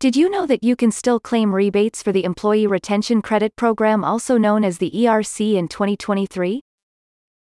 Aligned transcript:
Did 0.00 0.14
you 0.14 0.30
know 0.30 0.46
that 0.46 0.62
you 0.62 0.76
can 0.76 0.92
still 0.92 1.18
claim 1.18 1.52
rebates 1.52 2.04
for 2.04 2.12
the 2.12 2.22
Employee 2.22 2.68
Retention 2.68 3.20
Credit 3.20 3.56
Program, 3.56 4.04
also 4.04 4.38
known 4.38 4.62
as 4.62 4.78
the 4.78 4.92
ERC, 4.92 5.56
in 5.56 5.66
2023? 5.66 6.60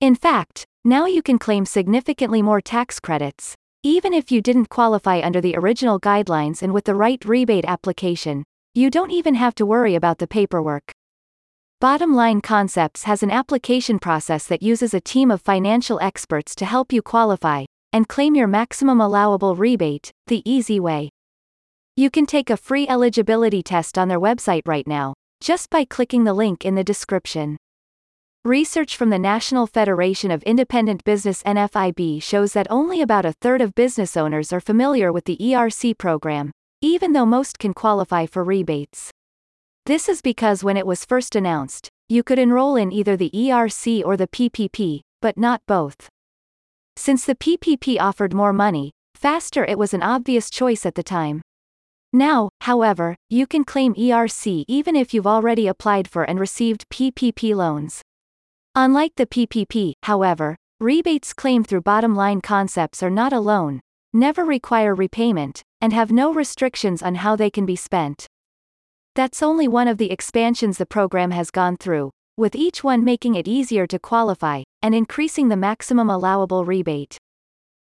In 0.00 0.14
fact, 0.14 0.64
now 0.82 1.04
you 1.04 1.20
can 1.20 1.38
claim 1.38 1.66
significantly 1.66 2.40
more 2.40 2.62
tax 2.62 3.00
credits, 3.00 3.54
even 3.82 4.14
if 4.14 4.32
you 4.32 4.40
didn't 4.40 4.70
qualify 4.70 5.20
under 5.22 5.42
the 5.42 5.56
original 5.56 6.00
guidelines 6.00 6.62
and 6.62 6.72
with 6.72 6.86
the 6.86 6.94
right 6.94 7.22
rebate 7.26 7.66
application, 7.66 8.44
you 8.74 8.88
don't 8.88 9.12
even 9.12 9.34
have 9.34 9.54
to 9.56 9.66
worry 9.66 9.94
about 9.94 10.16
the 10.16 10.26
paperwork. 10.26 10.90
Bottom 11.82 12.14
Line 12.14 12.40
Concepts 12.40 13.02
has 13.02 13.22
an 13.22 13.30
application 13.30 13.98
process 13.98 14.46
that 14.46 14.62
uses 14.62 14.94
a 14.94 15.02
team 15.02 15.30
of 15.30 15.42
financial 15.42 16.00
experts 16.00 16.54
to 16.54 16.64
help 16.64 16.94
you 16.94 17.02
qualify 17.02 17.66
and 17.92 18.08
claim 18.08 18.34
your 18.34 18.48
maximum 18.48 19.02
allowable 19.02 19.54
rebate 19.54 20.12
the 20.28 20.40
easy 20.50 20.80
way. 20.80 21.10
You 21.98 22.10
can 22.10 22.26
take 22.26 22.48
a 22.48 22.56
free 22.56 22.86
eligibility 22.86 23.60
test 23.60 23.98
on 23.98 24.06
their 24.06 24.20
website 24.20 24.62
right 24.66 24.86
now, 24.86 25.14
just 25.40 25.68
by 25.68 25.84
clicking 25.84 26.22
the 26.22 26.32
link 26.32 26.64
in 26.64 26.76
the 26.76 26.84
description. 26.84 27.56
Research 28.44 28.96
from 28.96 29.10
the 29.10 29.18
National 29.18 29.66
Federation 29.66 30.30
of 30.30 30.44
Independent 30.44 31.02
Business 31.02 31.42
NFIB 31.42 32.22
shows 32.22 32.52
that 32.52 32.68
only 32.70 33.02
about 33.02 33.24
a 33.24 33.32
third 33.32 33.60
of 33.60 33.74
business 33.74 34.16
owners 34.16 34.52
are 34.52 34.60
familiar 34.60 35.12
with 35.12 35.24
the 35.24 35.38
ERC 35.38 35.98
program, 35.98 36.52
even 36.80 37.14
though 37.14 37.26
most 37.26 37.58
can 37.58 37.74
qualify 37.74 38.26
for 38.26 38.44
rebates. 38.44 39.10
This 39.84 40.08
is 40.08 40.22
because 40.22 40.62
when 40.62 40.76
it 40.76 40.86
was 40.86 41.04
first 41.04 41.34
announced, 41.34 41.88
you 42.08 42.22
could 42.22 42.38
enroll 42.38 42.76
in 42.76 42.92
either 42.92 43.16
the 43.16 43.32
ERC 43.34 44.04
or 44.04 44.16
the 44.16 44.28
PPP, 44.28 45.00
but 45.20 45.36
not 45.36 45.62
both. 45.66 46.08
Since 46.94 47.24
the 47.24 47.34
PPP 47.34 47.98
offered 47.98 48.32
more 48.32 48.52
money, 48.52 48.92
faster 49.16 49.64
it 49.64 49.80
was 49.80 49.92
an 49.92 50.04
obvious 50.04 50.48
choice 50.48 50.86
at 50.86 50.94
the 50.94 51.02
time. 51.02 51.42
Now, 52.12 52.48
however, 52.62 53.16
you 53.28 53.46
can 53.46 53.64
claim 53.64 53.94
ERC 53.94 54.64
even 54.66 54.96
if 54.96 55.12
you've 55.12 55.26
already 55.26 55.66
applied 55.66 56.08
for 56.08 56.24
and 56.24 56.40
received 56.40 56.88
PPP 56.88 57.54
loans. 57.54 58.00
Unlike 58.74 59.12
the 59.16 59.26
PPP, 59.26 59.92
however, 60.04 60.56
rebates 60.80 61.34
claimed 61.34 61.66
through 61.66 61.82
bottom 61.82 62.14
line 62.14 62.40
concepts 62.40 63.02
are 63.02 63.10
not 63.10 63.32
a 63.32 63.40
loan, 63.40 63.80
never 64.12 64.44
require 64.44 64.94
repayment, 64.94 65.62
and 65.80 65.92
have 65.92 66.10
no 66.10 66.32
restrictions 66.32 67.02
on 67.02 67.16
how 67.16 67.36
they 67.36 67.50
can 67.50 67.66
be 67.66 67.76
spent. 67.76 68.26
That's 69.14 69.42
only 69.42 69.68
one 69.68 69.88
of 69.88 69.98
the 69.98 70.10
expansions 70.10 70.78
the 70.78 70.86
program 70.86 71.32
has 71.32 71.50
gone 71.50 71.76
through, 71.76 72.10
with 72.36 72.54
each 72.54 72.82
one 72.84 73.04
making 73.04 73.34
it 73.34 73.48
easier 73.48 73.86
to 73.88 73.98
qualify, 73.98 74.62
and 74.80 74.94
increasing 74.94 75.48
the 75.48 75.56
maximum 75.56 76.08
allowable 76.08 76.64
rebate. 76.64 77.18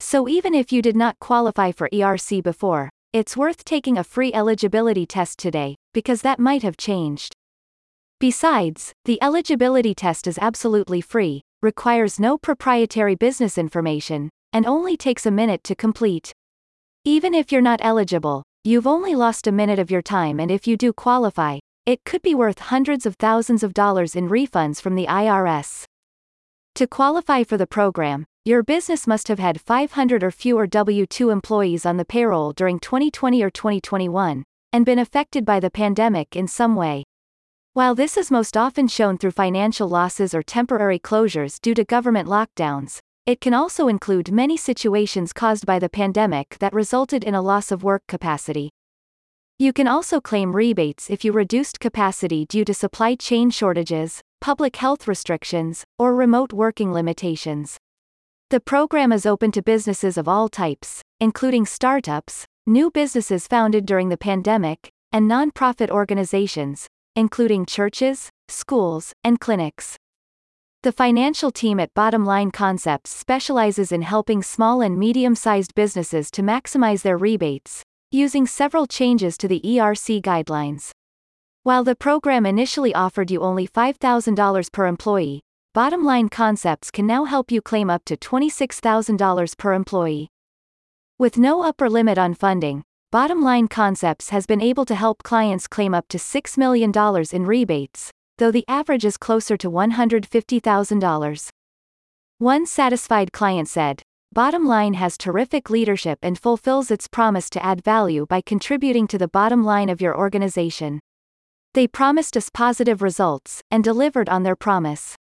So 0.00 0.26
even 0.26 0.54
if 0.54 0.72
you 0.72 0.80
did 0.80 0.96
not 0.96 1.18
qualify 1.18 1.70
for 1.70 1.88
ERC 1.92 2.42
before, 2.42 2.88
it's 3.12 3.36
worth 3.36 3.64
taking 3.64 3.98
a 3.98 4.04
free 4.04 4.32
eligibility 4.32 5.06
test 5.06 5.38
today, 5.38 5.76
because 5.94 6.22
that 6.22 6.38
might 6.38 6.62
have 6.62 6.76
changed. 6.76 7.32
Besides, 8.20 8.92
the 9.04 9.22
eligibility 9.22 9.94
test 9.94 10.26
is 10.26 10.38
absolutely 10.38 11.00
free, 11.00 11.42
requires 11.62 12.20
no 12.20 12.36
proprietary 12.36 13.14
business 13.14 13.58
information, 13.58 14.30
and 14.52 14.66
only 14.66 14.96
takes 14.96 15.26
a 15.26 15.30
minute 15.30 15.62
to 15.64 15.74
complete. 15.74 16.32
Even 17.04 17.34
if 17.34 17.52
you're 17.52 17.60
not 17.62 17.80
eligible, 17.82 18.42
You've 18.64 18.86
only 18.86 19.14
lost 19.14 19.46
a 19.46 19.52
minute 19.52 19.78
of 19.78 19.90
your 19.90 20.02
time 20.02 20.38
and 20.38 20.50
if 20.50 20.66
you 20.66 20.76
do 20.76 20.92
qualify, 20.92 21.58
it 21.86 22.04
could 22.04 22.20
be 22.20 22.34
worth 22.34 22.58
hundreds 22.58 23.06
of 23.06 23.14
thousands 23.14 23.62
of 23.62 23.72
dollars 23.72 24.14
in 24.14 24.28
refunds 24.28 24.78
from 24.78 24.94
the 24.94 25.06
IRS. 25.06 25.84
To 26.74 26.86
qualify 26.86 27.44
for 27.44 27.56
the 27.56 27.66
program, 27.66 28.26
your 28.48 28.62
business 28.62 29.06
must 29.06 29.28
have 29.28 29.38
had 29.38 29.60
500 29.60 30.24
or 30.24 30.30
fewer 30.30 30.66
W 30.66 31.04
2 31.04 31.28
employees 31.28 31.84
on 31.84 31.98
the 31.98 32.04
payroll 32.06 32.52
during 32.52 32.80
2020 32.80 33.42
or 33.42 33.50
2021, 33.50 34.42
and 34.72 34.86
been 34.86 34.98
affected 34.98 35.44
by 35.44 35.60
the 35.60 35.70
pandemic 35.70 36.34
in 36.34 36.48
some 36.48 36.74
way. 36.74 37.04
While 37.74 37.94
this 37.94 38.16
is 38.16 38.30
most 38.30 38.56
often 38.56 38.88
shown 38.88 39.18
through 39.18 39.32
financial 39.32 39.86
losses 39.86 40.32
or 40.32 40.42
temporary 40.42 40.98
closures 40.98 41.60
due 41.60 41.74
to 41.74 41.84
government 41.84 42.26
lockdowns, 42.26 43.00
it 43.26 43.42
can 43.42 43.52
also 43.52 43.86
include 43.86 44.32
many 44.32 44.56
situations 44.56 45.34
caused 45.34 45.66
by 45.66 45.78
the 45.78 45.90
pandemic 45.90 46.56
that 46.58 46.72
resulted 46.72 47.24
in 47.24 47.34
a 47.34 47.42
loss 47.42 47.70
of 47.70 47.82
work 47.82 48.02
capacity. 48.08 48.70
You 49.58 49.74
can 49.74 49.86
also 49.86 50.22
claim 50.22 50.56
rebates 50.56 51.10
if 51.10 51.22
you 51.22 51.32
reduced 51.32 51.80
capacity 51.80 52.46
due 52.46 52.64
to 52.64 52.72
supply 52.72 53.14
chain 53.14 53.50
shortages, 53.50 54.22
public 54.40 54.76
health 54.76 55.06
restrictions, 55.06 55.84
or 55.98 56.14
remote 56.14 56.54
working 56.54 56.94
limitations. 56.94 57.76
The 58.50 58.60
program 58.60 59.12
is 59.12 59.26
open 59.26 59.52
to 59.52 59.62
businesses 59.62 60.16
of 60.16 60.26
all 60.26 60.48
types, 60.48 61.02
including 61.20 61.66
startups, 61.66 62.46
new 62.66 62.90
businesses 62.90 63.46
founded 63.46 63.84
during 63.84 64.08
the 64.08 64.16
pandemic, 64.16 64.90
and 65.12 65.30
nonprofit 65.30 65.90
organizations, 65.90 66.86
including 67.14 67.66
churches, 67.66 68.30
schools, 68.48 69.12
and 69.22 69.38
clinics. 69.38 69.98
The 70.82 70.92
financial 70.92 71.50
team 71.50 71.78
at 71.78 71.92
Bottom 71.92 72.24
Line 72.24 72.50
Concepts 72.50 73.10
specializes 73.10 73.92
in 73.92 74.00
helping 74.00 74.42
small 74.42 74.80
and 74.80 74.98
medium 74.98 75.34
sized 75.34 75.74
businesses 75.74 76.30
to 76.30 76.40
maximize 76.40 77.02
their 77.02 77.18
rebates, 77.18 77.82
using 78.10 78.46
several 78.46 78.86
changes 78.86 79.36
to 79.36 79.48
the 79.48 79.60
ERC 79.60 80.22
guidelines. 80.22 80.92
While 81.64 81.84
the 81.84 81.94
program 81.94 82.46
initially 82.46 82.94
offered 82.94 83.30
you 83.30 83.42
only 83.42 83.68
$5,000 83.68 84.72
per 84.72 84.86
employee, 84.86 85.42
Bottom 85.78 86.02
Line 86.04 86.28
Concepts 86.28 86.90
can 86.90 87.06
now 87.06 87.24
help 87.24 87.52
you 87.52 87.62
claim 87.62 87.88
up 87.88 88.04
to 88.06 88.16
$26,000 88.16 89.56
per 89.56 89.74
employee. 89.74 90.26
With 91.20 91.38
no 91.38 91.62
upper 91.62 91.88
limit 91.88 92.18
on 92.18 92.34
funding, 92.34 92.82
Bottom 93.12 93.40
Line 93.42 93.68
Concepts 93.68 94.30
has 94.30 94.44
been 94.44 94.60
able 94.60 94.84
to 94.86 94.96
help 94.96 95.22
clients 95.22 95.68
claim 95.68 95.94
up 95.94 96.08
to 96.08 96.18
$6 96.18 96.58
million 96.58 96.90
in 97.32 97.46
rebates, 97.46 98.10
though 98.38 98.50
the 98.50 98.64
average 98.66 99.04
is 99.04 99.16
closer 99.16 99.56
to 99.56 99.70
$150,000. 99.70 101.48
One 102.38 102.66
satisfied 102.66 103.32
client 103.32 103.68
said, 103.68 104.02
Bottom 104.32 104.66
line 104.66 104.94
has 104.94 105.16
terrific 105.16 105.70
leadership 105.70 106.18
and 106.22 106.36
fulfills 106.36 106.90
its 106.90 107.06
promise 107.06 107.48
to 107.50 107.64
add 107.64 107.84
value 107.84 108.26
by 108.26 108.40
contributing 108.40 109.06
to 109.06 109.16
the 109.16 109.28
bottom 109.28 109.62
line 109.62 109.90
of 109.90 110.00
your 110.00 110.18
organization. 110.18 110.98
They 111.74 111.86
promised 111.86 112.36
us 112.36 112.50
positive 112.52 113.00
results, 113.00 113.62
and 113.70 113.84
delivered 113.84 114.28
on 114.28 114.42
their 114.42 114.56
promise. 114.56 115.14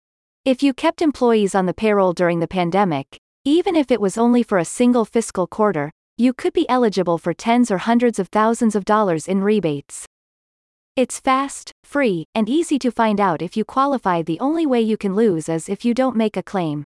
If 0.45 0.63
you 0.63 0.75
kept 0.75 1.01
employees 1.01 1.55
on 1.55 1.65
the 1.65 1.73
payroll 1.73 2.13
during 2.13 2.41
the 2.41 2.47
pandemic, 2.47 3.19
even 3.47 3.75
if 3.75 3.91
it 3.91 3.99
was 3.99 4.19
only 4.19 4.43
for 4.43 4.59
a 4.59 4.65
single 4.67 5.07
fiscal 5.07 5.47
quarter, 5.47 5.91
you 6.19 6.35
could 6.35 6.53
be 6.53 6.69
eligible 6.69 7.17
for 7.17 7.33
tens 7.33 7.71
or 7.71 7.79
hundreds 7.79 8.19
of 8.19 8.29
thousands 8.29 8.77
of 8.77 8.85
dollars 8.85 9.27
in 9.27 9.43
rebates. 9.43 10.05
It's 10.97 11.19
fast, 11.19 11.73
free, 11.83 12.27
and 12.35 12.47
easy 12.47 12.79
to 12.81 12.91
find 12.91 13.23
out 13.23 13.41
if 13.41 13.57
you 13.57 13.65
qualify. 13.65 14.21
The 14.21 14.39
only 14.39 14.67
way 14.67 14.83
you 14.83 14.99
can 14.99 15.15
lose 15.15 15.49
is 15.49 15.71
if 15.71 15.83
you 15.83 15.95
don't 15.95 16.15
make 16.15 16.37
a 16.37 16.43
claim. 16.43 16.85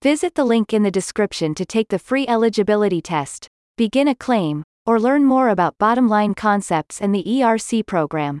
Visit 0.00 0.36
the 0.36 0.44
link 0.44 0.72
in 0.72 0.84
the 0.84 0.92
description 0.92 1.56
to 1.56 1.64
take 1.64 1.88
the 1.88 1.98
free 1.98 2.24
eligibility 2.28 3.02
test, 3.02 3.48
begin 3.76 4.06
a 4.06 4.14
claim, 4.14 4.62
or 4.86 5.00
learn 5.00 5.24
more 5.24 5.48
about 5.48 5.76
bottom 5.78 6.08
line 6.08 6.34
concepts 6.34 7.00
and 7.00 7.12
the 7.12 7.24
ERC 7.24 7.84
program. 7.84 8.38